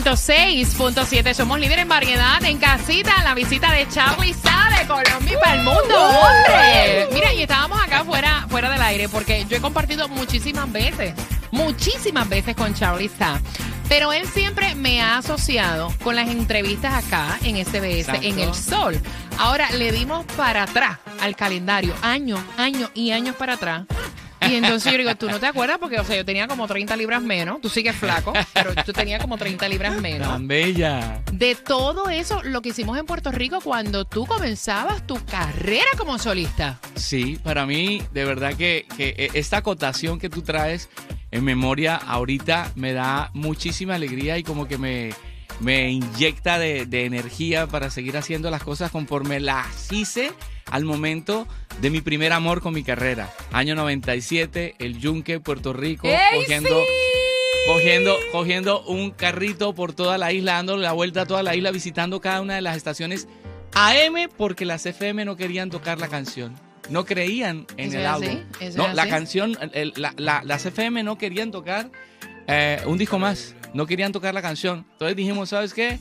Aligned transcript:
106.7. 0.00 1.34
Somos 1.34 1.60
líderes 1.60 1.82
en 1.82 1.88
variedad. 1.88 2.42
En 2.42 2.58
casita, 2.58 3.22
la 3.22 3.32
visita 3.32 3.70
de 3.70 3.86
Charlie 3.88 4.34
Sa 4.34 4.68
de 4.76 4.88
Colombia 4.88 5.38
para 5.38 5.54
el 5.54 5.62
mundo, 5.62 6.02
hombre. 6.02 7.08
Mira, 7.12 7.32
y 7.32 7.42
estábamos 7.42 7.80
acá 7.80 8.02
fuera, 8.04 8.44
fuera 8.48 8.70
del 8.70 8.82
aire 8.82 9.08
porque 9.08 9.44
yo 9.48 9.56
he 9.56 9.60
compartido 9.60 10.08
muchísimas 10.08 10.72
veces, 10.72 11.14
muchísimas 11.52 12.28
veces 12.28 12.56
con 12.56 12.74
Charlie 12.74 13.08
Sa. 13.08 13.40
Pero 13.88 14.12
él 14.12 14.26
siempre 14.26 14.74
me 14.74 15.00
ha 15.00 15.18
asociado 15.18 15.94
con 16.02 16.16
las 16.16 16.28
entrevistas 16.28 17.04
acá 17.04 17.38
en 17.44 17.64
SBS, 17.64 18.08
en 18.20 18.40
El 18.40 18.52
Sol. 18.52 19.00
Ahora 19.38 19.70
le 19.70 19.92
dimos 19.92 20.24
para 20.36 20.64
atrás 20.64 20.98
al 21.20 21.36
calendario, 21.36 21.94
años, 22.02 22.40
años 22.56 22.90
y 22.94 23.12
años 23.12 23.36
para 23.36 23.52
atrás. 23.52 23.84
Y 24.50 24.54
entonces 24.54 24.92
yo 24.92 24.98
digo, 24.98 25.14
tú 25.16 25.28
no 25.30 25.40
te 25.40 25.46
acuerdas 25.46 25.78
porque, 25.78 25.98
o 25.98 26.04
sea, 26.04 26.16
yo 26.16 26.24
tenía 26.24 26.46
como 26.46 26.66
30 26.66 26.96
libras 26.96 27.22
menos. 27.22 27.60
Tú 27.60 27.68
sigues 27.68 27.96
flaco, 27.96 28.32
pero 28.52 28.74
tú 28.84 28.92
tenías 28.92 29.20
como 29.20 29.36
30 29.36 29.68
libras 29.68 30.00
menos. 30.00 30.28
Tan 30.28 30.46
bella. 30.48 31.22
De 31.32 31.54
todo 31.54 32.10
eso, 32.10 32.42
lo 32.42 32.62
que 32.62 32.70
hicimos 32.70 32.98
en 32.98 33.06
Puerto 33.06 33.32
Rico 33.32 33.60
cuando 33.60 34.04
tú 34.04 34.26
comenzabas 34.26 35.06
tu 35.06 35.22
carrera 35.24 35.86
como 35.96 36.18
solista. 36.18 36.78
Sí, 36.94 37.38
para 37.42 37.66
mí, 37.66 38.02
de 38.12 38.24
verdad 38.24 38.54
que, 38.54 38.86
que 38.96 39.30
esta 39.34 39.58
acotación 39.58 40.18
que 40.18 40.28
tú 40.28 40.42
traes 40.42 40.88
en 41.30 41.44
memoria 41.44 41.96
ahorita 41.96 42.72
me 42.76 42.92
da 42.92 43.30
muchísima 43.34 43.96
alegría 43.96 44.38
y 44.38 44.44
como 44.44 44.68
que 44.68 44.78
me, 44.78 45.10
me 45.60 45.90
inyecta 45.90 46.58
de, 46.58 46.86
de 46.86 47.04
energía 47.04 47.66
para 47.66 47.90
seguir 47.90 48.16
haciendo 48.16 48.50
las 48.50 48.62
cosas 48.62 48.90
conforme 48.90 49.40
las 49.40 49.92
hice 49.92 50.32
al 50.70 50.84
momento 50.84 51.46
de 51.80 51.90
mi 51.90 52.00
primer 52.00 52.32
amor 52.32 52.60
con 52.60 52.74
mi 52.74 52.82
carrera. 52.82 53.30
Año 53.52 53.74
97, 53.74 54.74
el 54.78 54.98
Yunque, 54.98 55.40
Puerto 55.40 55.72
Rico, 55.72 56.08
¡Ey, 56.08 56.16
cogiendo, 56.40 56.80
sí! 56.80 57.72
cogiendo, 57.72 58.16
cogiendo 58.32 58.82
un 58.84 59.10
carrito 59.10 59.74
por 59.74 59.92
toda 59.92 60.18
la 60.18 60.32
isla, 60.32 60.54
dando 60.54 60.76
la 60.76 60.92
vuelta 60.92 61.22
a 61.22 61.26
toda 61.26 61.42
la 61.42 61.54
isla, 61.54 61.70
visitando 61.70 62.20
cada 62.20 62.40
una 62.40 62.54
de 62.56 62.62
las 62.62 62.76
estaciones 62.76 63.28
AM 63.74 64.28
porque 64.36 64.64
las 64.64 64.86
FM 64.86 65.24
no 65.24 65.36
querían 65.36 65.70
tocar 65.70 65.98
la 65.98 66.08
canción. 66.08 66.54
No 66.90 67.04
creían 67.06 67.66
en 67.78 67.88
¿Eso 67.90 67.98
el 67.98 68.06
álbum. 68.06 68.40
No, 68.76 68.92
la 68.92 69.08
canción, 69.08 69.56
el- 69.72 69.94
la- 69.96 70.12
la- 70.18 70.42
las 70.44 70.66
FM 70.66 71.02
no 71.02 71.16
querían 71.16 71.50
tocar 71.50 71.90
eh, 72.46 72.80
un 72.86 72.98
disco 72.98 73.18
más. 73.18 73.54
No 73.74 73.86
querían 73.86 74.12
tocar 74.12 74.32
la 74.32 74.40
canción. 74.42 74.86
Entonces 74.92 75.16
dijimos, 75.16 75.50
¿sabes 75.50 75.74
qué? 75.74 75.98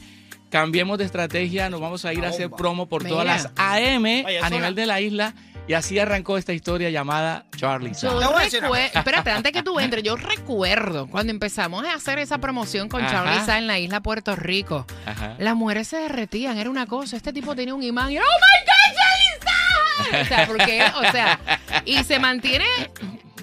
Cambiemos 0.50 1.00
de 1.00 1.06
estrategia, 1.06 1.70
nos 1.70 1.82
vamos 1.82 2.06
a 2.06 2.14
ir 2.14 2.24
a 2.24 2.30
hacer 2.30 2.50
promo 2.52 2.88
por 2.88 3.04
todas 3.04 3.26
Mira. 3.26 3.36
las 3.36 3.46
AM 3.58 4.06
a 4.44 4.50
nivel 4.50 4.76
de 4.76 4.86
la 4.86 5.02
isla. 5.02 5.34
Y 5.66 5.74
así 5.74 5.98
arrancó 5.98 6.38
esta 6.38 6.52
historia 6.52 6.90
llamada 6.90 7.46
Charlie 7.56 7.94
Yo 7.94 8.18
una 8.18 8.28
recue- 8.32 8.92
Espérate, 8.94 9.32
antes 9.32 9.54
que 9.54 9.64
tú 9.64 9.80
entres, 9.80 10.04
yo 10.04 10.18
recuerdo 10.18 11.08
cuando 11.08 11.32
empezamos 11.32 11.86
a 11.86 11.94
hacer 11.94 12.20
esa 12.20 12.38
promoción 12.40 12.90
con 12.90 13.02
Ajá. 13.02 13.12
Charlie 13.24 13.46
Sa 13.46 13.58
en 13.58 13.68
la 13.68 13.80
isla 13.80 14.02
Puerto 14.02 14.36
Rico. 14.36 14.86
Ajá. 15.06 15.36
Las 15.40 15.56
mujeres 15.56 15.88
se 15.88 15.98
derretían, 15.98 16.58
era 16.58 16.70
una 16.70 16.86
cosa. 16.86 17.16
Este 17.16 17.32
tipo 17.32 17.56
tenía 17.56 17.74
un 17.74 17.82
imán 17.82 18.12
y 18.12 18.18
era, 18.18 18.26
¡Oh 18.26 18.28
my 18.28 18.66
God, 18.66 18.98
Charlie 19.00 19.40
Sa! 19.42 19.54
O 20.22 20.26
sea, 20.26 20.48
porque, 20.48 20.84
o 21.08 21.12
sea, 21.14 21.40
y 21.86 22.04
se 22.04 22.20
mantiene 22.20 22.66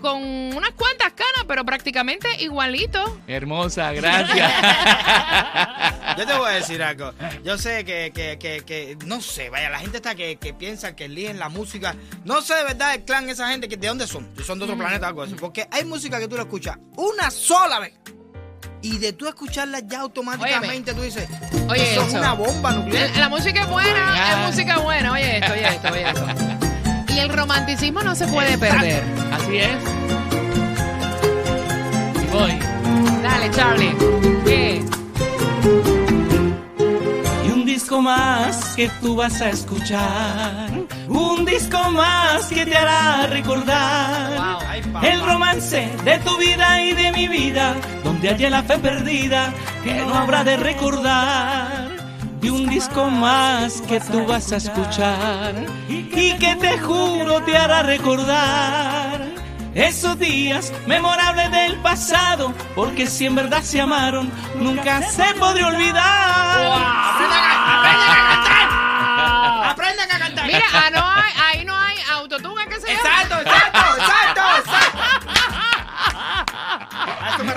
con 0.01 0.23
unas 0.23 0.71
cuantas 0.73 1.13
canas, 1.13 1.45
pero 1.47 1.65
prácticamente 1.65 2.29
igualito. 2.43 3.21
Hermosa, 3.27 3.93
gracias. 3.93 4.53
Yo 6.19 6.27
te 6.27 6.33
voy 6.35 6.47
a 6.51 6.55
decir 6.55 6.83
algo. 6.83 7.13
Yo 7.45 7.57
sé 7.59 7.85
que, 7.85 8.11
que, 8.15 8.39
que, 8.39 8.63
que 8.65 8.97
no 9.07 9.21
sé, 9.21 9.49
vaya, 9.51 9.71
la 9.71 9.79
gente 9.79 9.99
está 9.99 10.15
que, 10.15 10.37
que 10.37 10.53
piensa 10.55 10.97
que 10.97 11.05
eligen 11.07 11.39
la 11.39 11.49
música. 11.49 11.95
No 12.25 12.43
sé 12.43 12.55
de 12.55 12.65
verdad 12.65 12.95
el 12.95 13.05
clan, 13.05 13.29
esa 13.29 13.49
gente, 13.51 13.69
que 13.69 13.77
de 13.77 13.89
dónde 13.89 14.07
son. 14.07 14.29
Son 14.45 14.59
de 14.59 14.65
otro 14.65 14.77
planeta 14.77 15.07
o 15.07 15.09
algo 15.09 15.23
así. 15.23 15.35
Porque 15.35 15.67
hay 15.71 15.85
música 15.85 16.19
que 16.19 16.29
tú 16.29 16.37
la 16.37 16.43
escuchas 16.43 16.77
una 16.97 17.31
sola 17.31 17.79
vez. 17.79 17.93
Y 18.83 18.97
de 18.97 19.13
tú 19.13 19.29
escucharla 19.29 19.81
ya 19.81 20.01
automáticamente 20.01 20.95
tú 20.95 21.03
dices, 21.03 21.29
Oye, 21.69 21.93
eso 21.93 22.01
es 22.03 22.09
eso. 22.09 22.19
una 22.19 22.33
bomba 22.33 22.73
nuclear. 22.73 23.11
La, 23.11 23.19
la 23.21 23.29
música 23.29 23.61
es 23.63 23.69
buena, 23.69 24.31
es 24.33 24.49
música 24.51 24.79
buena. 24.79 25.13
Oye 25.13 25.37
esto, 25.39 25.53
oye 25.53 25.69
esto, 25.69 25.89
oye 25.93 26.09
esto. 26.09 26.60
Y 27.15 27.19
el 27.19 27.29
romanticismo 27.29 28.03
no 28.03 28.15
se 28.15 28.27
puede 28.29 28.57
perder. 28.59 29.03
Así 29.33 29.57
es. 29.57 29.77
Y 32.23 32.27
voy. 32.33 32.59
Dale, 33.23 33.51
Charlie. 33.51 33.95
¿Qué? 34.45 34.83
Y 37.47 37.51
un 37.51 37.65
disco 37.65 38.01
más 38.01 38.75
que 38.77 38.89
tú 39.01 39.17
vas 39.17 39.41
a 39.41 39.51
escuchar. 39.51 40.71
Un 41.09 41.45
disco 41.45 41.79
más 41.91 42.47
que 42.47 42.65
te 42.65 42.77
hará 42.77 43.27
recordar. 43.27 44.31
Wow. 44.37 44.69
Ay, 44.69 44.83
papá. 44.83 45.07
El 45.09 45.21
romance 45.25 45.91
de 46.05 46.19
tu 46.19 46.37
vida 46.39 46.83
y 46.83 46.93
de 46.95 47.13
mi 47.13 47.27
vida, 47.29 47.75
donde 48.05 48.29
haya 48.29 48.51
la 48.51 48.63
fe 48.63 48.79
perdida, 48.79 49.53
que 49.83 49.95
no 49.95 50.15
habrá 50.15 50.45
de 50.45 50.57
recordar. 50.57 51.80
Y 52.43 52.49
un 52.49 52.69
disco 52.69 53.11
más 53.11 53.83
que 53.83 54.01
tú 54.01 54.27
vas 54.27 54.53
a 54.53 54.57
escuchar 54.57 55.55
y 55.89 56.33
que 56.39 56.57
te 56.57 56.79
juro 56.79 57.43
te 57.43 57.57
hará 57.57 57.83
recordar 57.83 59.21
esos 59.75 60.19
días 60.19 60.73
memorables 60.87 61.51
del 61.51 61.77
pasado, 61.77 62.53
porque 62.75 63.07
si 63.07 63.27
en 63.27 63.35
verdad 63.37 63.63
se 63.63 63.81
amaron, 63.81 64.31
nunca 64.57 65.03
se 65.03 65.25
podría 65.35 65.69
olvidar. 65.69 66.73
Aprendan 69.71 70.11
a 70.11 70.19
cantar. 70.19 70.47
Mira, 70.47 70.65
ah, 70.73 70.91
no 70.93 70.99
hay, 70.99 71.00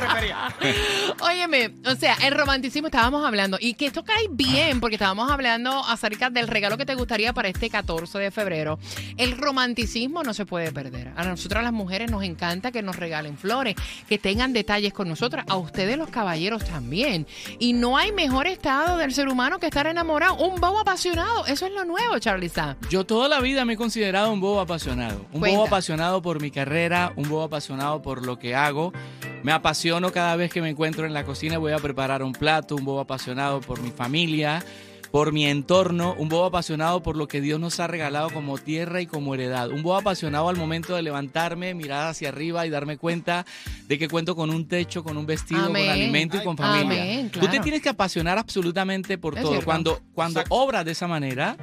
refería. 0.03 0.56
Óyeme, 1.22 1.74
o 1.86 1.96
sea, 1.96 2.16
el 2.24 2.34
romanticismo 2.34 2.88
estábamos 2.88 3.25
hablando 3.25 3.58
y 3.59 3.74
que 3.74 3.88
esto 3.88 4.03
cae 4.03 4.28
bien 4.30 4.80
porque 4.80 4.96
estábamos 4.96 5.31
hablando 5.31 5.84
acerca 5.86 6.30
del 6.30 6.47
regalo 6.47 6.78
que 6.78 6.86
te 6.86 6.96
gustaría 6.96 7.34
para 7.34 7.47
este 7.47 7.69
14 7.69 8.19
de 8.19 8.31
febrero. 8.31 8.80
El 9.18 9.38
romanticismo 9.38 10.24
no 10.24 10.34
se 10.34 10.46
puede 10.46 10.72
perder. 10.72 11.12
A 11.16 11.24
nosotras 11.24 11.64
las 11.64 11.74
mujeres 11.74 12.12
nos 12.12 12.24
encanta 12.24 12.72
que 12.72 12.81
nos 12.81 12.96
regalen 12.96 13.38
flores, 13.38 13.75
que 14.08 14.18
tengan 14.18 14.53
detalles 14.53 14.94
con 14.94 15.09
nosotras, 15.09 15.46
a 15.47 15.58
ustedes 15.58 15.97
los 15.97 16.09
caballeros 16.09 16.64
también. 16.64 17.28
Y 17.59 17.74
no 17.74 17.97
hay 17.97 18.12
mejor 18.12 18.47
estado 18.47 18.97
del 18.97 19.14
ser 19.14 19.28
humano 19.28 19.59
que 19.59 19.66
estar 19.66 19.88
enamorado, 19.88 20.35
un 20.35 20.61
bobo 20.61 20.79
apasionado. 20.79 21.46
Eso 21.46 21.66
es 21.66 21.73
lo 21.73 21.84
nuevo, 21.84 22.20
Charlie. 22.20 22.44
Yo 22.90 23.05
toda 23.05 23.29
la 23.29 23.40
vida 23.40 23.66
me 23.66 23.73
he 23.73 23.78
considerado 23.78 24.32
un 24.32 24.41
bobo 24.41 24.59
apasionado. 24.59 25.26
Un 25.32 25.40
Cuenta. 25.40 25.58
bobo 25.58 25.67
apasionado 25.67 26.22
por 26.22 26.41
mi 26.41 26.52
carrera, 26.52 27.14
un 27.16 27.29
bobo 27.29 27.44
apasionado 27.44 28.02
por 28.02 28.26
lo 28.26 28.38
que 28.38 28.55
hago. 28.55 28.91
Me 29.43 29.51
apasiono 29.51 30.11
cada 30.11 30.35
vez 30.35 30.51
que 30.51 30.61
me 30.61 30.69
encuentro 30.69 31.05
en 31.05 31.13
la 31.13 31.25
cocina 31.25 31.57
voy 31.57 31.73
a 31.73 31.78
preparar 31.78 32.23
un 32.23 32.31
plato, 32.31 32.75
un 32.75 32.85
bobo 32.85 33.01
apasionado 33.01 33.59
por 33.59 33.81
mi 33.81 33.91
familia, 33.91 34.63
por 35.11 35.31
mi 35.34 35.45
entorno, 35.45 36.16
un 36.17 36.29
bobo 36.29 36.45
apasionado 36.45 37.03
por 37.03 37.17
lo 37.17 37.28
que 37.28 37.41
Dios 37.41 37.59
nos 37.59 37.79
ha 37.81 37.87
regalado 37.87 38.29
como 38.29 38.57
tierra 38.57 39.01
y 39.01 39.05
como 39.05 39.35
heredad, 39.35 39.69
un 39.69 39.84
bobo 39.84 39.97
apasionado 39.97 40.47
al 40.49 40.55
momento 40.55 40.95
de 40.95 41.01
levantarme, 41.01 41.73
mirar 41.73 42.07
hacia 42.07 42.29
arriba 42.29 42.66
y 42.66 42.69
darme 42.69 42.97
cuenta 42.97 43.45
de 43.87 43.99
que 43.99 44.07
cuento 44.07 44.34
con 44.35 44.49
un 44.49 44.67
techo, 44.67 45.03
con 45.03 45.17
un 45.17 45.25
vestido, 45.25 45.66
Amén. 45.66 45.84
con 45.87 45.91
alimento 45.93 46.37
y 46.37 46.43
con 46.43 46.57
familia. 46.57 47.03
Amén, 47.03 47.29
Tú 47.29 47.45
te 47.47 47.59
tienes 47.59 47.81
que 47.81 47.90
apasionar 47.90 48.37
absolutamente 48.37 49.17
por 49.17 49.35
Es 49.35 49.41
todo. 49.41 49.51
cierto. 49.51 49.66
Cuando, 49.66 50.01
cuando 50.16 50.40
Exacto. 50.40 50.55
obras 50.55 50.85
de 50.85 50.93
esa 50.93 51.07
manera, 51.07 51.57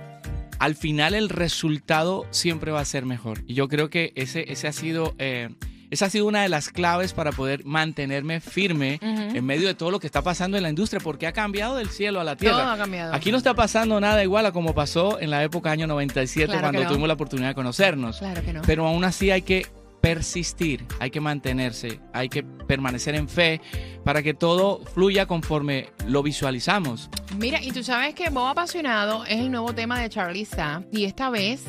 al 0.59 0.75
final 0.77 1.15
el 1.15 1.31
resultado 1.31 2.27
siempre 2.31 2.71
va 2.73 2.81
a 2.81 2.85
ser 2.85 3.07
mejor. 3.07 3.43
Y 3.47 3.55
yo 3.55 3.69
creo 3.69 3.89
que 3.89 4.13
ese, 4.17 4.53
ese 4.53 4.69
ha 4.69 4.73
sido 4.73 5.15
eh, 5.19 5.49
esa 5.91 6.07
ha 6.07 6.11
sido 6.11 6.27
una 6.27 6.43
de 6.43 6.49
las 6.49 6.69
claves 6.69 7.13
para 7.13 7.33
poder 7.33 7.65
mantenerme 7.65 8.41
firme 8.41 8.99
en 9.03 9.45
medio 9.45 9.67
de 9.69 9.75
todo 9.75 9.91
lo 9.91 9.99
que 10.01 10.07
está 10.07 10.23
pasando 10.23 10.57
en 10.57 10.63
la 10.63 10.69
industria, 10.69 11.01
porque 11.03 11.27
ha 11.27 11.33
cambiado 11.33 11.77
del 11.77 11.91
cielo 11.91 12.21
a 12.21 12.25
la 12.25 12.37
tierra. 12.37 12.59
Todo 12.59 12.71
ha 12.71 12.77
cambiado. 12.77 13.15
Aquí 13.15 13.31
no 13.33 13.39
está 13.39 13.55
pasando 13.55 14.01
nada 14.01 14.23
igual 14.23 14.47
a 14.47 14.53
como 14.53 14.75
pasó 14.75 15.21
en 15.21 15.31
la 15.31 15.43
época 15.43 15.71
año 15.71 15.87
97 15.87 16.47
Claro 16.47 16.61
cuando 16.61 16.83
no. 16.83 16.89
tuvimos 16.89 17.09
la 17.09 17.15
oportunidad 17.15 17.49
de 17.49 17.55
conocernos. 17.55 18.19
Claro 18.19 18.43
que 18.43 18.53
no. 18.53 18.63
Pero 18.63 18.87
aún 18.87 19.05
así 19.05 19.31
hay 19.31 19.43
que 19.43 19.67
persistir, 20.01 20.87
hay 20.99 21.11
que 21.11 21.21
mantenerse, 21.21 22.01
hay 22.13 22.29
que 22.29 22.43
permanecer 22.43 23.15
en 23.15 23.29
fe 23.29 23.61
para 24.05 24.23
que 24.23 24.33
todo 24.35 24.81
fluya 24.95 25.27
conforme 25.27 25.91
lo 26.07 26.23
visualizamos. 26.23 27.11
Mira, 27.37 27.63
y 27.63 27.71
tú 27.73 27.83
sabes 27.83 28.15
que 28.15 28.31
Bob 28.31 28.47
Apasionado 28.49 29.25
es 29.25 29.41
el 29.41 29.51
nuevo 29.51 29.75
tema 29.75 30.01
de 30.01 30.09
Charlie 30.09 30.47
Sa 30.47 30.83
y 30.91 31.05
esta 31.05 31.29
vez 31.31 31.65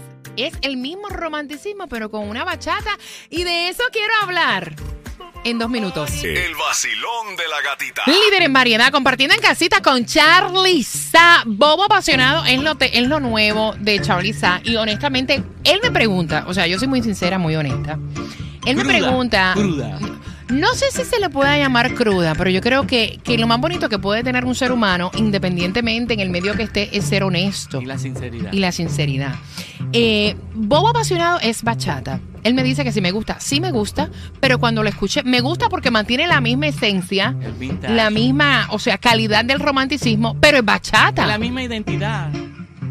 es 0.45 0.53
el 0.61 0.77
mismo 0.77 1.07
romanticismo 1.09 1.87
pero 1.87 2.09
con 2.11 2.27
una 2.27 2.43
bachata 2.43 2.97
y 3.29 3.43
de 3.43 3.69
eso 3.69 3.83
quiero 3.91 4.13
hablar 4.23 4.75
en 5.43 5.57
dos 5.57 5.69
minutos. 5.71 6.23
El 6.23 6.53
vacilón 6.55 7.35
de 7.35 7.47
la 7.47 7.61
gatita. 7.61 8.03
Líder 8.05 8.43
en 8.43 8.53
variedad, 8.53 8.91
compartiendo 8.91 9.33
en 9.35 9.41
casita 9.41 9.81
con 9.81 10.05
Charlie 10.05 10.83
Sa. 10.83 11.41
Bobo 11.47 11.85
apasionado 11.85 12.45
es 12.45 12.61
lo, 12.61 12.75
te- 12.75 12.95
es 12.99 13.07
lo 13.07 13.19
nuevo 13.19 13.73
de 13.79 13.99
Charlie 14.01 14.33
Sa. 14.33 14.61
Y 14.63 14.75
honestamente, 14.75 15.41
él 15.63 15.79
me 15.81 15.89
pregunta, 15.89 16.43
o 16.47 16.53
sea, 16.53 16.67
yo 16.67 16.77
soy 16.77 16.87
muy 16.87 17.01
sincera, 17.01 17.39
muy 17.39 17.55
honesta. 17.55 17.97
Él 18.67 18.75
me 18.75 18.85
pregunta. 18.85 19.53
cruda. 19.55 19.97
No 20.51 20.73
sé 20.75 20.85
si 20.91 21.03
se 21.05 21.19
le 21.19 21.29
pueda 21.29 21.57
llamar 21.57 21.93
cruda, 21.93 22.35
pero 22.35 22.49
yo 22.49 22.61
creo 22.61 22.85
que, 22.85 23.19
que 23.23 23.37
lo 23.37 23.47
más 23.47 23.59
bonito 23.59 23.87
que 23.89 23.97
puede 23.99 24.23
tener 24.23 24.43
un 24.45 24.53
ser 24.53 24.71
humano, 24.71 25.09
independientemente 25.15 26.13
en 26.13 26.19
el 26.19 26.29
medio 26.29 26.55
que 26.55 26.63
esté, 26.63 26.95
es 26.95 27.05
ser 27.05 27.23
honesto 27.23 27.81
Y 27.81 27.85
la 27.85 27.97
sinceridad. 27.97 28.51
y 28.51 28.59
la 28.59 28.71
sinceridad. 28.71 29.35
Eh, 29.93 30.35
Bobo 30.53 30.89
apasionado 30.89 31.39
es 31.41 31.63
bachata. 31.63 32.19
Él 32.43 32.53
me 32.53 32.63
dice 32.63 32.83
que 32.83 32.91
si 32.91 33.01
me 33.01 33.11
gusta, 33.11 33.39
sí 33.39 33.61
me 33.61 33.71
gusta, 33.71 34.09
pero 34.39 34.59
cuando 34.59 34.83
lo 34.83 34.89
escuché, 34.89 35.23
me 35.23 35.41
gusta 35.41 35.69
porque 35.69 35.91
mantiene 35.91 36.27
la 36.27 36.41
misma 36.41 36.67
esencia, 36.67 37.35
la 37.87 38.09
misma, 38.09 38.67
o 38.71 38.79
sea, 38.79 38.97
calidad 38.97 39.45
del 39.45 39.59
romanticismo, 39.59 40.35
pero 40.39 40.57
es 40.57 40.65
bachata. 40.65 41.25
la 41.27 41.37
misma 41.37 41.63
identidad. 41.63 42.29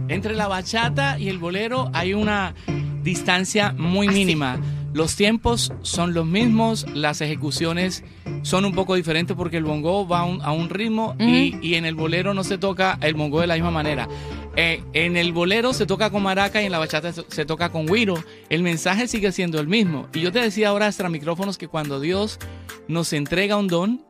Entre 0.08 0.34
la 0.34 0.48
bachata 0.48 1.18
y 1.18 1.28
el 1.28 1.38
bolero 1.38 1.90
hay 1.92 2.14
una 2.14 2.54
distancia 3.02 3.72
muy 3.76 4.08
Así. 4.08 4.16
mínima. 4.18 4.58
Los 4.92 5.14
tiempos 5.14 5.72
son 5.82 6.14
los 6.14 6.26
mismos, 6.26 6.86
las 6.94 7.20
ejecuciones 7.20 8.02
son 8.42 8.64
un 8.64 8.72
poco 8.72 8.94
diferentes 8.96 9.36
porque 9.36 9.56
el 9.56 9.64
bongo 9.64 10.06
va 10.06 10.20
a 10.20 10.24
un, 10.24 10.42
a 10.42 10.50
un 10.52 10.68
ritmo 10.68 11.14
y, 11.18 11.56
y 11.62 11.74
en 11.74 11.84
el 11.84 11.94
bolero 11.94 12.34
no 12.34 12.42
se 12.42 12.58
toca 12.58 12.98
el 13.00 13.14
bongo 13.14 13.40
de 13.40 13.46
la 13.46 13.54
misma 13.54 13.70
manera. 13.70 14.08
Eh, 14.56 14.82
en 14.92 15.16
el 15.16 15.32
bolero 15.32 15.72
se 15.72 15.86
toca 15.86 16.10
con 16.10 16.22
maraca 16.24 16.60
y 16.60 16.66
en 16.66 16.72
la 16.72 16.78
bachata 16.78 17.12
se, 17.12 17.24
se 17.28 17.44
toca 17.44 17.70
con 17.70 17.86
güiro. 17.86 18.22
El 18.48 18.62
mensaje 18.62 19.06
sigue 19.06 19.30
siendo 19.30 19.60
el 19.60 19.68
mismo. 19.68 20.08
Y 20.12 20.20
yo 20.20 20.32
te 20.32 20.40
decía 20.40 20.70
ahora 20.70 20.86
extra 20.86 21.08
micrófonos 21.08 21.56
que 21.56 21.68
cuando 21.68 22.00
Dios 22.00 22.38
nos 22.88 23.12
entrega 23.12 23.56
un 23.56 23.68
don, 23.68 24.04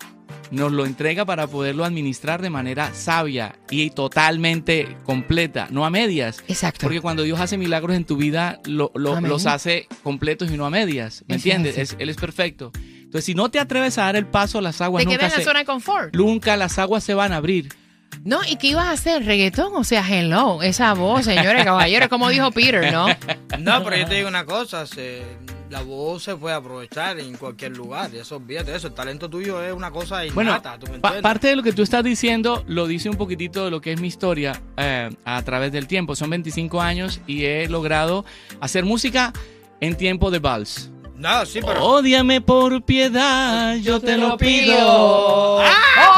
nos 0.50 0.72
lo 0.72 0.84
entrega 0.86 1.24
para 1.24 1.46
poderlo 1.46 1.84
administrar 1.84 2.42
de 2.42 2.50
manera 2.50 2.92
sabia 2.94 3.54
y 3.70 3.90
totalmente 3.90 4.96
completa, 5.04 5.68
no 5.70 5.84
a 5.84 5.90
medias. 5.90 6.42
Exacto. 6.48 6.80
Porque 6.82 7.00
cuando 7.00 7.22
Dios 7.22 7.40
hace 7.40 7.56
milagros 7.56 7.96
en 7.96 8.04
tu 8.04 8.16
vida, 8.16 8.60
lo- 8.64 8.90
los 8.94 9.46
hace 9.46 9.86
completos 10.02 10.50
y 10.50 10.56
no 10.56 10.66
a 10.66 10.70
medias. 10.70 11.24
¿Me 11.28 11.36
Es 11.36 11.40
entiendes? 11.46 11.78
Es- 11.78 11.96
él 11.98 12.08
es 12.08 12.16
perfecto. 12.16 12.72
Entonces, 12.74 13.24
si 13.24 13.34
no 13.34 13.50
te 13.50 13.58
atreves 13.58 13.98
a 13.98 14.02
dar 14.02 14.16
el 14.16 14.26
paso, 14.26 14.60
las 14.60 14.80
aguas 14.80 15.02
Te 15.04 15.10
nunca 15.10 15.26
en 15.26 15.30
la 15.32 15.36
se, 15.38 15.42
zona 15.44 15.58
de 15.60 15.64
confort. 15.64 16.14
nunca 16.14 16.56
las 16.56 16.78
aguas 16.78 17.02
se 17.02 17.14
van 17.14 17.32
a 17.32 17.36
abrir. 17.36 17.68
No, 18.24 18.40
¿y 18.48 18.56
qué 18.56 18.68
ibas 18.68 18.86
a 18.86 18.92
hacer? 18.92 19.24
¿Reggaetón? 19.24 19.72
O 19.74 19.84
sea, 19.84 20.04
hello, 20.08 20.62
esa 20.62 20.94
voz, 20.94 21.24
señores, 21.24 21.64
caballeros, 21.64 22.08
como 22.08 22.28
dijo 22.28 22.50
Peter, 22.50 22.92
¿no? 22.92 23.06
No, 23.58 23.82
pero 23.84 23.96
yo 23.96 24.06
te 24.06 24.14
digo 24.16 24.28
una 24.28 24.44
cosa, 24.44 24.86
se- 24.86 25.22
la 25.70 25.82
voz 25.82 26.24
se 26.24 26.34
puede 26.36 26.54
aprovechar 26.54 27.18
en 27.20 27.36
cualquier 27.36 27.76
lugar, 27.76 28.10
y 28.12 28.18
eso 28.18 28.36
olvídate 28.36 28.72
de 28.72 28.76
eso, 28.76 28.88
el 28.88 28.92
talento 28.92 29.30
tuyo 29.30 29.62
es 29.62 29.72
una 29.72 29.90
cosa 29.90 30.20
Bueno, 30.34 30.50
innata, 30.50 30.78
¿tú 30.78 30.86
me 30.86 30.98
pa- 30.98 31.08
entiendes? 31.08 31.22
parte 31.22 31.46
de 31.48 31.56
lo 31.56 31.62
que 31.62 31.72
tú 31.72 31.82
estás 31.82 32.02
diciendo 32.02 32.64
lo 32.66 32.86
dice 32.88 33.08
un 33.08 33.16
poquitito 33.16 33.64
de 33.64 33.70
lo 33.70 33.80
que 33.80 33.92
es 33.92 34.00
mi 34.00 34.08
historia 34.08 34.60
eh, 34.76 35.10
a 35.24 35.42
través 35.42 35.70
del 35.72 35.86
tiempo. 35.86 36.16
Son 36.16 36.28
25 36.28 36.80
años 36.82 37.20
y 37.26 37.44
he 37.44 37.68
logrado 37.68 38.24
hacer 38.60 38.84
música 38.84 39.32
en 39.80 39.94
tiempo 39.96 40.30
de 40.32 40.40
vals. 40.40 40.90
No, 41.16 41.44
sí, 41.46 41.60
pero... 41.64 41.84
Ódiame 41.84 42.40
por 42.40 42.82
piedad, 42.82 43.76
yo 43.76 44.00
te 44.00 44.16
lo 44.16 44.36
pido. 44.38 45.56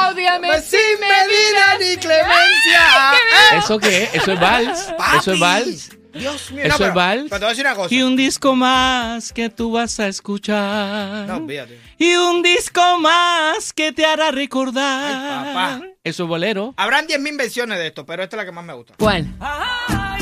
Ódiame 0.08 0.46
Pues 0.48 0.64
sin 0.64 0.78
medida 1.00 1.78
ni 1.80 1.96
clemencia. 1.96 3.12
¿Eso 3.58 3.78
qué 3.78 4.04
es? 4.04 4.14
¿Eso 4.14 4.32
es 4.32 4.40
vals? 4.40 4.94
Papi, 4.96 5.18
¿Eso 5.18 5.32
es 5.32 5.40
vals? 5.40 5.90
Dios 6.12 6.50
mío, 6.52 6.64
¿Eso 6.64 6.78
no, 6.78 6.86
es 6.86 6.94
vals? 6.94 7.22
pero 7.30 7.38
te 7.38 7.38
voy 7.38 7.46
a 7.46 7.48
decir 7.50 7.64
una 7.66 7.74
cosa. 7.74 7.94
Y 7.94 8.02
un 8.02 8.16
disco 8.16 8.54
más 8.54 9.32
que 9.32 9.48
tú 9.50 9.72
vas 9.72 9.98
a 10.00 10.08
escuchar. 10.08 11.26
No, 11.26 11.36
olvídate. 11.36 11.78
Y 11.98 12.14
un 12.16 12.42
disco 12.42 12.98
más 12.98 13.72
que 13.72 13.92
te 13.92 14.04
hará 14.04 14.30
recordar. 14.30 15.46
Ay, 15.46 15.54
papá. 15.54 15.80
Eso 16.04 16.24
es 16.24 16.28
bolero. 16.28 16.74
Habrán 16.76 17.06
10.000 17.06 17.38
versiones 17.38 17.78
de 17.78 17.86
esto, 17.86 18.04
pero 18.04 18.22
esta 18.24 18.36
es 18.36 18.38
la 18.38 18.44
que 18.44 18.52
más 18.52 18.64
me 18.64 18.72
gusta. 18.74 18.94
¿Cuál? 18.98 19.26
¡A 19.40 20.18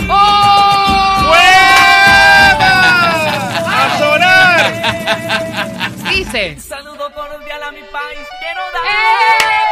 sonar! 3.99 4.73
Dice. 6.11 6.61
Saludo 6.61 7.11
cordial 7.15 7.63
a 7.63 7.71
mi 7.73 7.81
país, 7.81 8.27
quiero 8.41 8.61
dar. 8.73 8.83
¡Dale, 8.85 9.70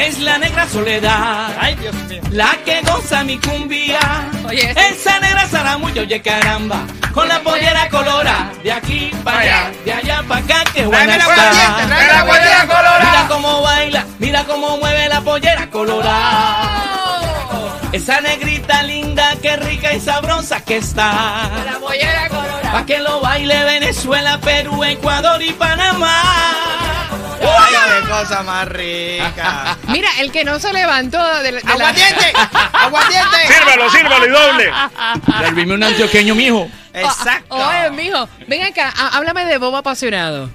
Es 0.00 0.18
la 0.18 0.38
negra 0.38 0.66
soledad. 0.66 1.54
Ay, 1.60 1.74
Dios 1.74 1.94
mío. 2.08 2.22
La 2.30 2.56
que 2.64 2.80
goza 2.82 3.22
mi 3.22 3.38
cumbia. 3.38 4.00
Oye, 4.48 4.70
Esa 4.70 5.20
negra 5.20 5.46
zaramuyo, 5.46 6.02
oye 6.02 6.22
caramba. 6.22 6.80
Con 7.12 7.28
la 7.28 7.40
pollera 7.40 7.86
colora. 7.90 8.50
De 8.62 8.72
aquí 8.72 9.10
para 9.22 9.40
allá, 9.40 9.70
de 9.84 9.92
allá 9.92 10.24
para 10.26 10.40
acá. 10.40 10.64
Que 10.72 10.86
buena 10.86 11.16
está. 11.16 11.36
la 11.36 12.24
pollera 12.24 12.66
colorada. 12.66 12.98
Mira 13.04 13.26
cómo 13.28 13.62
baila, 13.62 14.06
mira 14.18 14.44
cómo 14.44 14.76
mueve 14.78 15.08
la 15.08 15.20
pollera 15.20 15.68
colorada. 15.68 16.86
Esa 17.92 18.20
negrita 18.22 18.82
linda, 18.84 19.34
qué 19.42 19.56
rica 19.56 19.92
y 19.92 20.00
sabrosa 20.00 20.64
que 20.64 20.78
está. 20.78 21.50
La 21.64 21.78
pollera 21.78 22.28
colorada. 22.28 22.72
Pa' 22.72 22.86
que 22.86 23.00
lo 23.00 23.20
baile 23.20 23.64
Venezuela, 23.64 24.38
Perú, 24.38 24.82
Ecuador 24.82 25.42
y 25.42 25.52
Panamá. 25.52 26.89
Ay, 27.40 27.74
qué 28.02 28.08
cosa 28.08 28.42
más 28.42 28.68
rica. 28.68 29.76
Mira, 29.88 30.08
el 30.20 30.30
que 30.30 30.44
no 30.44 30.58
se 30.60 30.72
levantó 30.72 31.18
de, 31.38 31.42
de 31.44 31.52
la... 31.52 31.60
¡Aguardiente! 31.72 32.32
¡Aguardiente! 32.72 33.36
Sírvalo, 33.48 33.90
sírvalo 33.90 34.26
y 34.26 34.30
doble. 34.30 34.70
Servime 35.38 35.74
un 35.74 35.82
antioqueño, 35.82 36.34
mijo. 36.34 36.68
Exacto. 36.92 37.54
Oye, 37.54 37.90
mijo, 37.90 38.28
ven 38.46 38.62
acá, 38.62 38.92
há- 38.96 39.16
háblame 39.16 39.44
de 39.46 39.58
Bobo 39.58 39.76
Apasionado. 39.78 40.50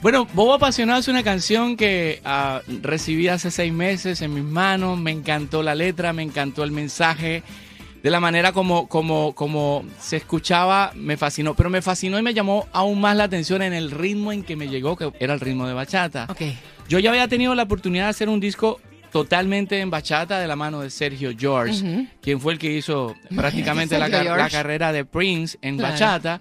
Bueno, 0.00 0.26
Bobo 0.32 0.54
Apasionado 0.54 1.00
es 1.00 1.08
una 1.08 1.22
canción 1.22 1.76
que 1.76 2.20
ah, 2.24 2.60
recibí 2.82 3.28
hace 3.28 3.50
seis 3.50 3.72
meses 3.72 4.20
en 4.22 4.34
mis 4.34 4.44
manos. 4.44 4.98
Me 4.98 5.10
encantó 5.10 5.62
la 5.62 5.74
letra, 5.74 6.12
me 6.12 6.22
encantó 6.22 6.64
el 6.64 6.70
mensaje. 6.70 7.42
De 8.06 8.12
la 8.12 8.20
manera 8.20 8.52
como, 8.52 8.86
como, 8.86 9.34
como 9.34 9.84
se 9.98 10.18
escuchaba, 10.18 10.92
me 10.94 11.16
fascinó. 11.16 11.54
Pero 11.54 11.70
me 11.70 11.82
fascinó 11.82 12.16
y 12.20 12.22
me 12.22 12.34
llamó 12.34 12.68
aún 12.72 13.00
más 13.00 13.16
la 13.16 13.24
atención 13.24 13.62
en 13.62 13.72
el 13.72 13.90
ritmo 13.90 14.30
en 14.30 14.44
que 14.44 14.54
me 14.54 14.68
llegó, 14.68 14.94
que 14.96 15.10
era 15.18 15.34
el 15.34 15.40
ritmo 15.40 15.66
de 15.66 15.74
bachata. 15.74 16.28
Ok. 16.30 16.40
Yo 16.88 17.00
ya 17.00 17.10
había 17.10 17.26
tenido 17.26 17.52
la 17.56 17.64
oportunidad 17.64 18.04
de 18.04 18.10
hacer 18.10 18.28
un 18.28 18.38
disco 18.38 18.80
totalmente 19.10 19.80
en 19.80 19.90
bachata 19.90 20.38
de 20.38 20.46
la 20.46 20.54
mano 20.54 20.82
de 20.82 20.90
Sergio 20.90 21.32
George, 21.36 22.06
quien 22.22 22.38
fue 22.40 22.52
el 22.52 22.60
que 22.60 22.76
hizo 22.76 23.16
prácticamente 23.34 23.98
la, 23.98 24.06
la 24.06 24.50
carrera 24.50 24.92
de 24.92 25.04
Prince 25.04 25.58
en 25.60 25.76
Claro. 25.76 25.92
bachata. 25.94 26.38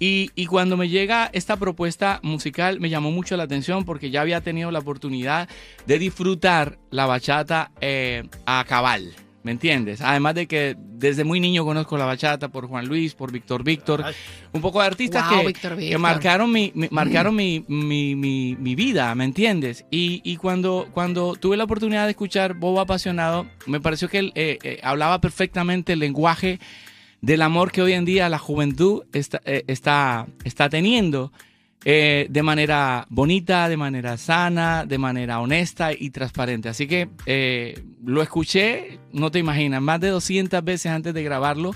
Y, 0.00 0.32
y 0.34 0.46
cuando 0.46 0.76
me 0.76 0.88
llega 0.88 1.30
esta 1.32 1.56
propuesta 1.56 2.18
musical 2.24 2.80
me 2.80 2.90
llamó 2.90 3.12
mucho 3.12 3.36
la 3.36 3.44
atención 3.44 3.84
porque 3.84 4.10
ya 4.10 4.20
había 4.22 4.40
tenido 4.40 4.72
la 4.72 4.80
oportunidad 4.80 5.48
de 5.86 5.98
disfrutar 6.00 6.76
la 6.90 7.06
bachata 7.06 7.70
eh, 7.80 8.24
a 8.46 8.64
cabal. 8.66 9.12
¿Me 9.44 9.52
entiendes? 9.52 10.00
Además 10.00 10.34
de 10.34 10.46
que 10.46 10.74
desde 10.78 11.22
muy 11.22 11.38
niño 11.38 11.64
conozco 11.66 11.98
la 11.98 12.06
bachata 12.06 12.48
por 12.48 12.66
Juan 12.66 12.86
Luis, 12.88 13.14
por 13.14 13.30
Víctor 13.30 13.62
Víctor, 13.62 14.02
un 14.52 14.60
poco 14.62 14.80
de 14.80 14.86
artistas 14.86 15.28
Wow, 15.30 15.40
que, 15.42 15.46
Víctor 15.48 15.76
que 15.78 15.98
marcaron, 15.98 16.50
mi, 16.50 16.72
mi- 16.74 16.88
marcaron 16.90 17.36
mi, 17.36 17.62
mi- 17.68 18.14
mi- 18.16 18.56
mi 18.58 18.74
vida, 18.74 19.14
¿me 19.14 19.24
entiendes? 19.24 19.84
Y, 19.90 20.22
y 20.24 20.36
cuando, 20.38 20.88
cuando 20.92 21.34
tuve 21.36 21.58
la 21.58 21.64
oportunidad 21.64 22.04
de 22.04 22.12
escuchar 22.12 22.54
Bobo 22.54 22.80
Apasionado, 22.80 23.46
me 23.66 23.80
pareció 23.80 24.08
que 24.08 24.18
él 24.20 24.32
eh, 24.34 24.58
eh, 24.62 24.80
hablaba 24.82 25.20
perfectamente 25.20 25.92
el 25.92 25.98
lenguaje 25.98 26.58
del 27.20 27.42
amor 27.42 27.70
que 27.70 27.82
hoy 27.82 27.92
en 27.92 28.06
día 28.06 28.30
la 28.30 28.38
juventud 28.38 29.02
está, 29.12 29.42
eh, 29.44 29.62
está, 29.66 30.26
está 30.44 30.70
teniendo. 30.70 31.32
Eh, 31.84 32.26
de 32.30 32.42
manera 32.42 33.06
bonita, 33.10 33.68
de 33.68 33.76
manera 33.76 34.16
sana, 34.16 34.84
de 34.86 34.98
manera 34.98 35.40
honesta 35.40 35.92
y 35.92 36.10
transparente. 36.10 36.68
Así 36.68 36.86
que 36.86 37.08
eh, 37.26 37.82
lo 38.04 38.22
escuché, 38.22 38.98
no 39.12 39.30
te 39.30 39.38
imaginas, 39.38 39.82
más 39.82 40.00
de 40.00 40.08
200 40.08 40.64
veces 40.64 40.92
antes 40.92 41.12
de 41.12 41.22
grabarlo. 41.22 41.72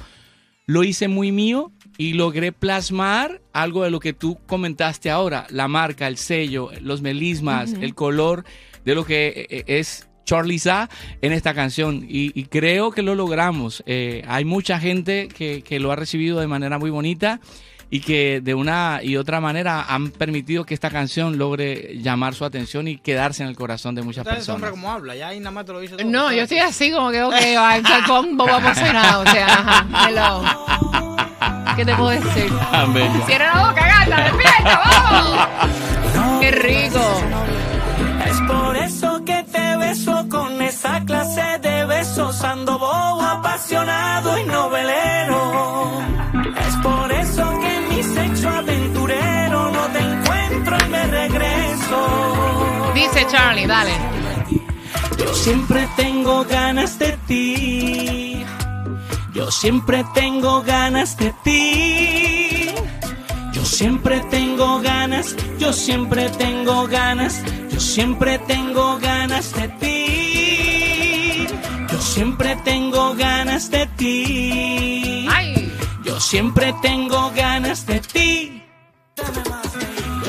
Lo 0.67 0.85
hice 0.85 1.09
muy 1.09 1.33
mío 1.33 1.73
y 1.97 2.13
logré 2.13 2.53
plasmar 2.53 3.41
algo 3.53 3.85
de 3.85 3.91
lo 3.91 4.01
que 4.01 4.13
tú 4.13 4.39
comentaste 4.47 5.11
ahora, 5.11 5.47
la 5.51 5.67
marca, 5.67 6.07
el 6.07 6.17
sello, 6.17 6.71
los 6.81 7.03
melismas, 7.03 7.73
el 7.73 7.95
color 7.95 8.45
de 8.85 8.95
lo 8.95 9.05
que 9.05 9.47
eh, 9.51 9.65
es 9.67 10.09
Charlie 10.25 10.59
Sa 10.59 10.91
en 11.23 11.33
esta 11.33 11.55
canción 11.55 12.05
y, 12.09 12.39
y 12.39 12.45
creo 12.45 12.91
que 12.91 13.03
lo 13.03 13.15
logramos. 13.15 13.83
Eh, 13.87 14.23
hay 14.29 14.45
mucha 14.45 14.79
gente 14.79 15.29
que, 15.29 15.63
que 15.63 15.81
lo 15.81 15.91
ha 15.91 15.97
recibido 15.97 16.39
de 16.39 16.47
manera 16.47 16.79
muy 16.79 16.91
bonita 16.91 17.41
y 17.91 18.01
que 18.01 18.41
de 18.43 18.55
una 18.55 19.01
y 19.03 19.17
otra 19.17 19.41
manera 19.41 19.87
han 19.89 20.11
permitido 20.11 20.65
que 20.65 20.75
esta 20.75 20.91
canción 20.91 21.39
logre 21.39 21.99
llamar 22.03 22.35
su 22.35 22.45
atención 22.45 22.87
y 22.87 22.99
quedarse 22.99 23.43
en 23.43 23.49
el 23.49 23.57
corazón 23.57 23.95
de 23.95 24.03
muchas 24.03 24.27
personas. 24.27 24.71
como 24.71 24.91
habla, 24.91 25.15
ya 25.15 25.29
ahí 25.29 25.39
nada 25.39 25.53
más 25.53 25.65
te 25.65 25.73
lo 25.73 25.81
dice 25.81 25.97
todo. 25.97 26.07
No, 26.09 26.33
yo 26.33 26.43
estoy 26.43 26.59
así 26.59 26.93
como 26.93 27.11
que, 27.11 27.23
ok, 27.23 27.35
con 28.07 28.37
bobo 28.37 28.53
apasionado, 28.53 29.23
o 29.23 29.27
sea, 29.31 29.47
ajá, 29.47 30.09
hello. 30.09 30.43
¿Qué 31.77 31.85
te 31.85 31.95
puedo 31.95 32.11
decir? 32.11 32.53
Amén. 32.73 33.11
Cierra 33.27 33.55
la 33.55 33.69
boca, 33.69 33.87
gata, 33.87 34.25
despierta, 34.25 34.83
vamos. 34.85 36.41
Qué 36.41 36.51
rico. 36.51 37.23
Es 38.27 38.41
por 38.49 38.77
eso 38.77 39.25
que 39.25 39.45
te 39.45 39.77
beso 39.77 40.27
con 40.29 40.61
esa 40.61 41.05
clase 41.05 41.59
de 41.63 41.87
besos, 41.87 42.43
ando 42.43 42.79
bobo, 42.79 43.23
apasionado 43.23 44.39
y 44.39 44.45
novelero. 44.45 44.78
Dice 53.19 53.31
Charlie, 53.33 53.67
dale. 53.67 53.91
Yo 55.19 55.35
siempre 55.35 55.89
tengo 55.97 56.45
ganas 56.45 57.01
de 57.01 57.19
ti. 57.27 58.45
Yo 59.35 59.51
siempre 59.51 60.05
tengo 60.15 60.63
ganas 60.63 61.17
de 61.17 61.35
ti. 61.43 62.75
Yo 63.53 63.65
siempre 63.65 64.21
tengo 64.31 64.81
ganas, 64.81 65.35
yo 65.59 65.73
siempre 65.73 66.31
tengo 66.31 66.87
ganas, 66.87 67.43
yo 67.71 67.81
siempre 67.81 68.39
tengo 68.39 68.99
ganas 68.99 69.53
de 69.53 69.69
ti. 69.81 71.47
Yo 71.91 72.01
siempre 72.01 72.55
tengo 72.65 73.15
ganas 73.17 73.69
de 73.69 73.87
ti. 73.97 75.27
Yo 76.05 76.21
siempre 76.21 76.73
tengo 76.83 77.33
ganas 77.35 77.85
de 77.85 77.99
ti. 77.99 78.63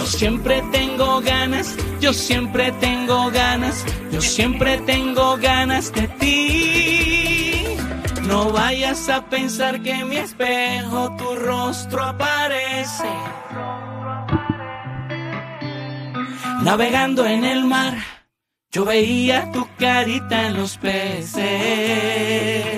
Siempre 0.09 0.61
tengo 0.71 1.21
ganas, 1.21 1.75
yo 2.01 2.13
siempre 2.13 2.71
tengo 2.73 3.29
ganas, 3.31 3.85
yo 4.11 4.19
siempre 4.19 4.77
tengo 4.79 5.37
ganas 5.37 5.93
de 5.93 6.07
ti. 6.19 7.63
No 8.27 8.51
vayas 8.51 9.07
a 9.07 9.25
pensar 9.29 9.81
que 9.81 9.91
en 9.91 10.09
mi 10.09 10.17
espejo 10.17 11.15
tu 11.15 11.35
rostro 11.35 12.03
aparece. 12.03 13.09
Navegando 16.63 17.25
en 17.25 17.45
el 17.45 17.63
mar, 17.63 17.95
yo 18.71 18.85
veía 18.85 19.51
tu 19.51 19.67
carita 19.79 20.45
en 20.45 20.57
los 20.57 20.77
peces. 20.77 21.43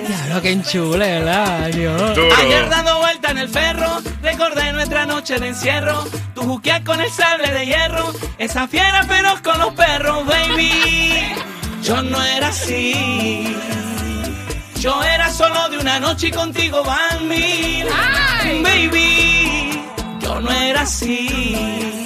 claro 0.06 0.40
que 0.40 0.52
enchule, 0.52 1.20
¿verdad? 1.20 1.66
Dios. 1.66 2.18
Ayer 2.38 2.66
dando 2.70 2.98
vuelta 2.98 3.30
en 3.32 3.38
el 3.38 3.48
ferro, 3.50 4.00
recordé 4.22 4.72
nuestra 4.72 5.04
noche 5.04 5.38
de 5.38 5.48
encierro. 5.48 6.02
Tu 6.34 6.40
juquea 6.40 6.82
con 6.82 6.98
el 6.98 7.10
sable 7.10 7.50
de 7.50 7.66
hierro, 7.66 8.10
esa 8.38 8.66
fiera 8.68 9.02
feroz 9.04 9.42
con 9.42 9.58
los 9.58 9.74
perros, 9.74 10.24
baby. 10.24 11.34
Yo 11.82 12.00
no 12.00 12.24
era 12.24 12.48
así. 12.48 13.54
Yo 14.80 15.02
era 15.04 15.30
solo 15.30 15.68
de 15.68 15.78
una 15.78 16.00
noche 16.00 16.28
y 16.28 16.30
contigo 16.30 16.82
van 16.84 17.28
mil. 17.28 17.86
Ay. 17.94 18.62
Baby, 18.62 19.82
yo 20.22 20.40
no 20.40 20.50
era 20.50 20.80
así. 20.80 22.01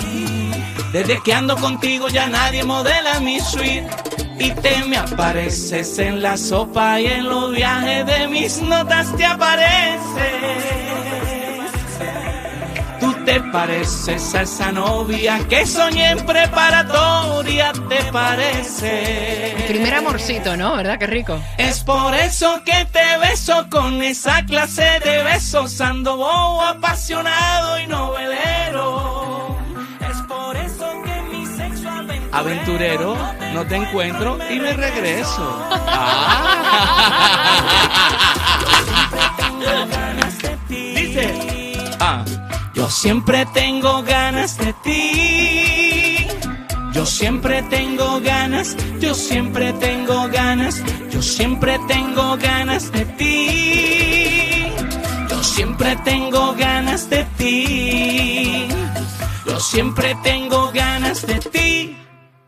Desde 0.93 1.21
que 1.23 1.33
ando 1.33 1.57
contigo 1.57 2.09
ya 2.09 2.26
nadie 2.26 2.64
modela 2.64 3.21
mi 3.21 3.40
suite. 3.40 3.88
Y 4.38 4.50
te 4.50 4.85
me 4.85 4.99
apareces 4.99 5.99
en 5.99 6.23
la 6.23 6.37
sopa 6.37 7.00
y 7.00 7.07
en 7.07 7.25
los 7.25 7.52
viajes 7.52 8.07
de 8.07 8.28
mis 8.28 8.61
notas 8.61 9.14
te 9.16 9.25
apareces. 9.25 9.97
Tú 13.00 13.14
te 13.25 13.40
pareces 13.40 14.35
a 14.35 14.43
esa 14.43 14.73
novia 14.73 15.38
que 15.49 15.66
soñé 15.66 16.11
en 16.11 16.25
preparatoria, 16.25 17.73
te 17.88 18.02
parece. 18.12 19.55
Primer 19.69 19.95
amorcito, 19.95 20.57
¿no? 20.57 20.76
¿Verdad? 20.76 20.99
Qué 20.99 21.07
rico. 21.07 21.38
Es 21.59 21.81
por 21.81 22.14
eso 22.14 22.62
que 22.64 22.87
te 22.87 23.19
beso 23.19 23.66
con 23.71 24.02
esa 24.02 24.45
clase 24.45 25.00
de 25.05 25.23
besos, 25.23 25.81
ando 25.81 26.16
bobo, 26.16 26.62
apasionado 26.62 27.81
y 27.81 27.87
novelero. 27.87 28.45
Aventurero, 32.37 33.16
no 33.55 33.64
te 33.64 33.76
encuentro 33.76 34.38
y 34.50 34.61
me 34.61 34.75
regreso. 34.75 35.59
Dice, 40.69 41.78
ah, 41.99 42.23
Yo 42.75 42.90
siempre 42.90 43.47
tengo 43.55 44.02
ganas 44.02 44.59
de 44.59 44.75
ti. 44.85 46.26
Yo 46.93 47.07
siempre 47.07 47.62
tengo 47.71 48.21
ganas, 48.21 48.76
yo 49.00 49.14
siempre 49.14 49.73
tengo 49.75 50.28
ganas, 50.28 50.83
yo 51.11 51.23
siempre 51.23 51.78
tengo 51.88 52.37
ganas 52.37 52.93
de 52.93 53.05
ti. 53.16 54.73
Yo 55.31 55.43
siempre 55.43 55.97
tengo 56.05 56.55
ganas 56.55 57.09
de 57.09 57.25
ti. 57.38 58.69
Yo 59.47 59.59
siempre 59.59 60.14
tengo 60.23 60.71
ganas 60.73 61.26
de 61.26 61.35
ti. 61.38 61.86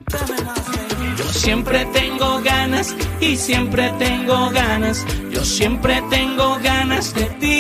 Yo 0.09 1.25
siempre 1.33 1.85
tengo 1.87 2.41
ganas 2.43 2.95
y 3.21 3.37
siempre 3.37 3.93
tengo 3.99 4.51
ganas. 4.51 5.05
Yo 5.31 5.45
siempre 5.45 6.03
tengo 6.09 6.59
ganas 6.63 7.15
de 7.15 7.25
ti. 7.41 7.59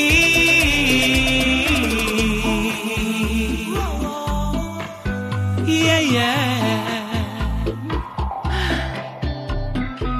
Yeah, 5.66 6.00
yeah. 6.00 6.44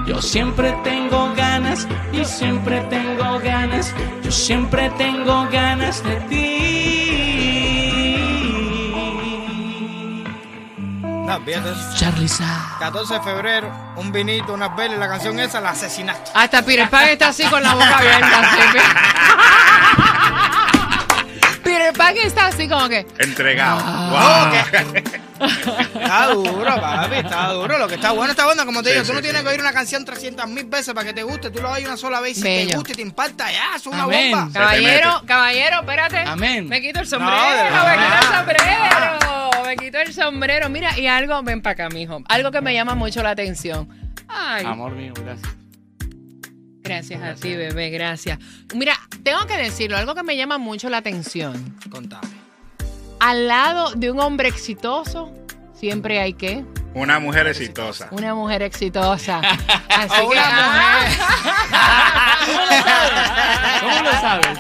Yo 0.07 0.21
siempre 0.21 0.73
tengo 0.85 1.33
ganas 1.35 1.87
y 2.13 2.25
siempre 2.25 2.81
tengo 2.91 3.39
ganas. 3.41 3.95
Yo 4.23 4.31
siempre 4.31 4.91
tengo 4.99 5.49
ganas 5.51 6.03
de 6.05 6.17
ti. 6.29 6.58
Charlie 11.95 12.27
Sa. 12.29 12.77
14 12.81 13.15
de 13.15 13.21
febrero, 13.21 13.71
un 13.97 14.11
vinito, 14.11 14.55
unas 14.55 14.75
velas, 14.75 14.99
la 14.99 15.09
canción 15.09 15.39
esa 15.39 15.61
la 15.61 15.71
asesinaste. 15.71 16.31
Hasta 16.33 16.63
Peter 16.63 16.89
Pan 16.89 17.07
está 17.09 17.29
así 17.29 17.45
con 17.45 17.63
la 17.63 17.75
boca 17.75 17.99
abierta. 17.99 18.43
Peter 21.63 21.93
Pan 21.93 22.17
está 22.17 22.47
así 22.47 22.67
como 22.67 22.89
que. 22.89 23.07
Entregado. 23.19 23.79
Wow. 24.11 24.53
Está 25.39 26.27
duro, 26.33 26.81
papi, 26.81 27.15
está 27.17 27.49
duro. 27.53 27.79
Lo 27.79 27.87
que 27.87 27.95
está 27.97 28.11
bueno 28.13 28.31
está 28.33 28.47
bueno, 28.47 28.65
como 28.65 28.83
te 28.83 28.89
Sí, 28.89 28.95
digo, 28.95 29.05
tú 29.05 29.11
sí, 29.11 29.15
no 29.17 29.21
tienes 29.21 29.41
sí. 29.41 29.45
que 29.45 29.51
oír 29.53 29.61
una 29.61 29.73
canción 29.73 30.05
300 30.05 30.49
mil 30.49 30.65
veces 30.65 30.95
para 30.95 31.07
que 31.07 31.13
te 31.13 31.23
guste. 31.23 31.51
Tú 31.51 31.61
lo 31.61 31.71
oyes 31.71 31.87
una 31.87 31.97
sola 31.99 32.21
vez 32.21 32.39
y 32.39 32.41
si 32.41 32.67
te 32.71 32.75
gusta 32.75 32.93
y 32.93 32.95
te 32.97 33.03
impacta, 33.03 33.53
ya, 33.53 33.77
es 33.77 33.87
una 33.87 34.05
Amén. 34.05 34.31
bomba. 34.33 34.49
Caballero, 34.53 35.23
caballero, 35.27 35.81
espérate. 35.81 36.19
Amén. 36.27 36.67
Me 36.69 36.81
quito 36.81 37.01
el 37.01 37.07
sombrero, 37.07 37.37
me 37.37 37.99
quito 37.99 38.17
el 38.17 38.37
sombrero. 38.37 38.98
El 40.09 40.15
sombrero. 40.15 40.69
Mira, 40.71 40.99
y 40.99 41.07
algo, 41.07 41.43
ven 41.43 41.61
para 41.63 41.73
acá, 41.73 41.89
mijo. 41.89 42.23
Algo 42.29 42.51
que 42.51 42.61
me 42.61 42.73
llama 42.75 42.95
mucho 42.95 43.23
la 43.23 43.31
atención. 43.31 43.89
Ay, 44.29 44.65
amor 44.67 44.93
mío, 44.93 45.13
gracias. 45.15 45.55
gracias 46.83 47.23
a 47.23 47.35
ti, 47.35 47.55
bebé, 47.55 47.91
gracias. 47.91 48.39
Mira, 48.75 48.95
tengo 49.23 49.47
que 49.47 49.57
decirlo, 49.57 49.97
algo 49.97 50.15
que 50.15 50.23
me 50.23 50.37
llama 50.37 50.59
mucho 50.59 50.89
la 50.89 50.99
atención. 50.99 51.77
Contame. 51.91 52.29
Al 53.21 53.49
lado 53.49 53.93
de 53.93 54.11
un 54.11 54.21
hombre 54.21 54.49
exitoso, 54.49 55.31
siempre 55.75 56.21
hay 56.21 56.35
que 56.35 56.65
Una 56.95 57.19
mujer 57.19 57.47
exitosa. 57.49 58.09
una 58.11 58.35
mujer 58.35 58.63
exitosa. 58.63 59.41
Así 59.89 60.21
O 60.23 60.31
que, 60.31 60.37
una 60.39 61.09
ah, 61.73 62.39
¿Cómo 63.81 64.03
lo 64.03 64.13
sabes? 64.13 64.59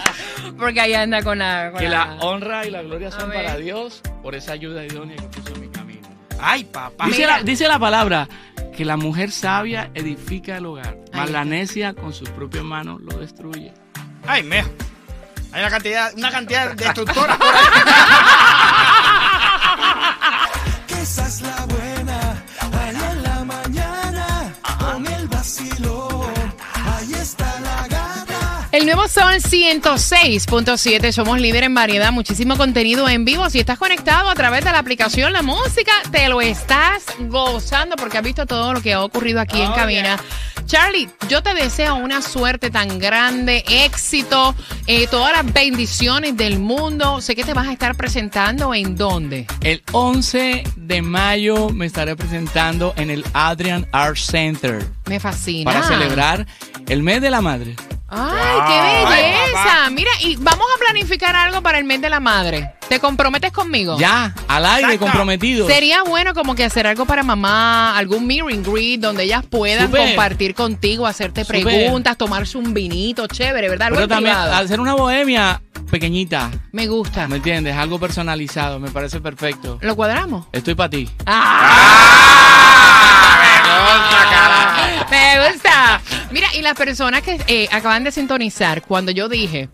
Porque 0.58 0.80
ahí 0.80 0.94
anda 0.94 1.22
con 1.22 1.38
la. 1.38 1.70
con 1.70 1.80
Que 1.80 1.88
la- 1.88 2.06
la 2.06 2.14
honra 2.24 2.66
y 2.66 2.70
la 2.70 2.82
gloria 2.82 3.10
son 3.10 3.30
para 3.30 3.56
Dios 3.56 4.02
por 4.22 4.34
esa 4.34 4.52
ayuda 4.52 4.84
idónea 4.84 5.16
que 5.16 5.40
puso 5.40 5.54
en 5.54 5.60
mi 5.62 5.68
camino. 5.68 6.08
Ay, 6.40 6.64
papá. 6.64 7.06
Dice 7.06 7.26
la, 7.26 7.42
dice 7.42 7.68
la 7.68 7.78
palabra 7.78 8.28
que 8.76 8.84
la 8.84 8.96
mujer 8.96 9.30
sabia 9.32 9.90
edifica 9.94 10.56
el 10.58 10.66
hogar, 10.66 10.96
mas 11.12 11.30
la 11.30 11.44
necia 11.44 11.94
con 11.94 12.12
sus 12.12 12.28
propias 12.30 12.64
manos 12.64 13.00
lo 13.00 13.18
destruye. 13.18 13.72
Ay, 14.26 14.42
mija. 14.42 14.66
Hay 15.52 15.60
una 15.62 15.70
cantidad, 15.70 16.12
una 16.16 16.30
cantidad 16.30 16.74
de 16.74 16.84
destructoras 16.84 17.36
por 17.38 17.46
ahí. 17.46 17.64
nuevo 28.88 29.06
Sol 29.06 29.34
106.7, 29.34 31.12
somos 31.12 31.38
líder 31.40 31.64
en 31.64 31.74
variedad, 31.74 32.10
muchísimo 32.10 32.56
contenido 32.56 33.06
en 33.06 33.26
vivo. 33.26 33.50
Si 33.50 33.58
estás 33.58 33.78
conectado 33.78 34.30
a 34.30 34.34
través 34.34 34.64
de 34.64 34.72
la 34.72 34.78
aplicación 34.78 35.34
La 35.34 35.42
Música, 35.42 35.92
te 36.10 36.26
lo 36.30 36.40
estás 36.40 37.04
gozando 37.20 37.96
porque 37.96 38.16
has 38.16 38.24
visto 38.24 38.46
todo 38.46 38.72
lo 38.72 38.80
que 38.80 38.94
ha 38.94 39.02
ocurrido 39.04 39.40
aquí 39.40 39.60
en 39.60 39.68
Oh, 39.72 39.74
cabina. 39.74 40.18
Charlie, 40.64 41.10
yo 41.28 41.42
te 41.42 41.52
deseo 41.52 41.96
una 41.96 42.22
suerte 42.22 42.70
tan 42.70 42.98
grande, 42.98 43.62
éxito, 43.68 44.54
eh, 44.86 45.06
todas 45.06 45.32
las 45.34 45.52
bendiciones 45.52 46.34
del 46.38 46.58
mundo. 46.58 47.20
Sé 47.20 47.36
que 47.36 47.44
te 47.44 47.52
vas 47.52 47.68
a 47.68 47.72
estar 47.72 47.94
presentando 47.94 48.72
en 48.74 48.96
dónde. 48.96 49.46
El 49.60 49.82
11 49.92 50.64
de 50.76 51.02
mayo 51.02 51.68
me 51.68 51.84
estaré 51.84 52.16
presentando 52.16 52.94
en 52.96 53.10
el 53.10 53.22
Adrian 53.34 53.86
Art 53.92 54.16
Center 54.16 54.86
Me 55.06 55.20
fascina. 55.20 55.70
para 55.70 55.86
celebrar 55.86 56.46
el 56.88 57.02
mes 57.02 57.20
de 57.20 57.28
la 57.30 57.42
madre. 57.42 57.76
¡Ay, 58.10 58.58
qué 58.66 59.10
belleza! 59.14 59.90
Mira, 59.90 60.10
y 60.22 60.36
vamos 60.36 60.66
a 60.74 60.78
planificar 60.78 61.36
algo 61.36 61.60
para 61.62 61.78
el 61.78 61.84
mes 61.84 62.00
de 62.00 62.08
la 62.08 62.20
madre. 62.20 62.72
¿Te 62.88 63.00
comprometes 63.00 63.52
conmigo? 63.52 63.98
Ya, 63.98 64.34
al 64.48 64.64
aire, 64.64 64.94
Exacto. 64.94 65.04
comprometido. 65.06 65.66
Sería 65.66 66.02
bueno 66.04 66.32
como 66.32 66.54
que 66.54 66.64
hacer 66.64 66.86
algo 66.86 67.04
para 67.04 67.22
mamá, 67.22 67.96
algún 67.98 68.26
meet 68.26 68.40
and 68.50 68.66
greet 68.66 69.00
donde 69.00 69.24
ellas 69.24 69.44
puedan 69.44 69.90
compartir 69.90 70.54
contigo, 70.54 71.06
hacerte 71.06 71.44
preguntas, 71.44 72.16
tomarse 72.16 72.56
un 72.56 72.72
vinito, 72.72 73.26
chévere, 73.26 73.68
¿verdad? 73.68 73.88
Algo 73.88 73.96
Pero 73.98 74.08
también 74.08 74.34
privado. 74.34 74.54
hacer 74.54 74.80
una 74.80 74.94
bohemia 74.94 75.60
pequeñita, 75.90 76.50
Me 76.72 76.86
gusta. 76.86 77.28
¿me 77.28 77.36
entiendes? 77.36 77.76
Algo 77.76 77.98
personalizado, 77.98 78.78
me 78.78 78.90
parece 78.90 79.20
perfecto. 79.20 79.78
¿Lo 79.82 79.94
cuadramos? 79.94 80.46
Estoy 80.52 80.74
para 80.74 80.88
ti. 80.90 81.10
Me 81.26 81.32
Mira, 86.30 86.48
y 86.54 86.60
las 86.60 86.74
personas 86.74 87.22
que 87.22 87.40
eh, 87.46 87.68
acaban 87.72 88.04
de 88.04 88.12
sintonizar, 88.12 88.82
cuando 88.82 89.10
yo 89.10 89.28
dije, 89.28 89.70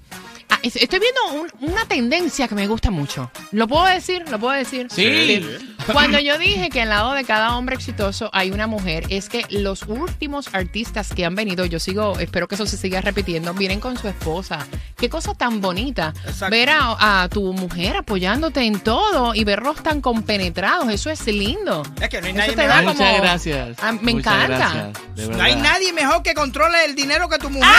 estoy 0.62 0.98
viendo 1.00 1.20
un- 1.60 1.70
una 1.72 1.84
tendencia 1.86 2.48
que 2.48 2.54
me 2.54 2.66
gusta 2.66 2.90
mucho. 2.90 3.30
¿Lo 3.52 3.66
puedo 3.68 3.84
decir? 3.86 4.24
¿Lo 4.30 4.38
puedo 4.38 4.54
decir? 4.54 4.88
Sí. 4.90 5.44
Cuando 5.92 6.18
yo 6.18 6.38
dije 6.38 6.70
que 6.70 6.82
al 6.82 6.88
lado 6.88 7.12
de 7.12 7.24
cada 7.24 7.56
hombre 7.56 7.74
exitoso 7.74 8.30
hay 8.32 8.50
una 8.50 8.66
mujer, 8.66 9.04
es 9.10 9.28
que 9.28 9.44
los 9.50 9.82
últimos 9.82 10.54
artistas 10.54 11.10
que 11.14 11.24
han 11.26 11.34
venido, 11.34 11.64
yo 11.66 11.78
sigo, 11.78 12.18
espero 12.18 12.48
que 12.48 12.54
eso 12.54 12.66
se 12.66 12.76
siga 12.76 13.00
repitiendo, 13.02 13.52
vienen 13.54 13.80
con 13.80 13.98
su 13.98 14.08
esposa. 14.08 14.66
Qué 14.96 15.08
cosa 15.10 15.34
tan 15.34 15.60
bonita. 15.60 16.14
Exacto. 16.24 16.50
Ver 16.50 16.70
a, 16.70 17.22
a 17.22 17.28
tu 17.28 17.52
mujer 17.52 17.96
apoyándote 17.98 18.62
en 18.62 18.80
todo 18.80 19.34
y 19.34 19.44
verlos 19.44 19.82
tan 19.82 20.00
compenetrados, 20.00 20.88
eso 20.90 21.10
es 21.10 21.26
lindo. 21.26 21.82
Es 22.00 22.08
que 22.08 22.20
no 22.20 22.26
hay 22.28 22.32
Eso 22.32 22.38
nadie 22.38 22.56
te 22.56 22.66
da 22.66 22.76
mejor. 22.80 22.94
como- 22.96 23.04
Muchas 23.04 23.20
gracias. 23.20 23.76
Ah, 23.82 23.92
me 23.92 24.12
Muchas 24.14 24.34
encanta. 24.34 24.46
gracias, 24.56 25.16
de 25.16 25.28
No 25.36 25.42
hay 25.42 25.56
nadie 25.56 25.92
mejor 25.92 26.22
que 26.22 26.32
controle 26.34 26.84
el 26.84 26.94
dinero 26.94 27.28
que 27.28 27.38
tu 27.38 27.50
mujer. 27.50 27.68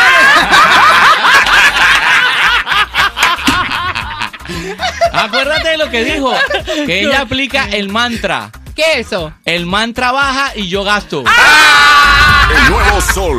Acuérdate 5.12 5.70
de 5.70 5.78
lo 5.78 5.90
que 5.90 6.04
dijo, 6.04 6.34
que 6.86 7.02
ella 7.02 7.22
aplica 7.22 7.68
el 7.72 7.90
mantra. 7.90 8.52
¿Qué 8.76 8.84
es 9.00 9.08
eso? 9.08 9.34
El 9.46 9.66
mantra 9.66 10.12
baja 10.12 10.52
y 10.56 10.68
yo 10.68 10.84
gasto. 10.84 11.24
El 12.50 12.72
nuevo 12.72 13.02
Sol 13.02 13.34